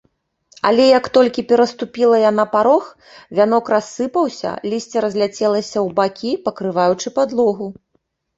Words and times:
Але 0.67 0.85
як 0.97 1.09
толькі 1.17 1.43
пераступіла 1.51 2.21
яна 2.23 2.45
парог, 2.55 2.83
вянок 3.41 3.65
рассыпаўся, 3.75 4.55
лісце 4.73 4.97
разляцелася 5.07 5.69
ў 5.69 5.85
бакі, 6.01 6.31
пакрываючы 6.49 7.07
падлогу. 7.21 7.71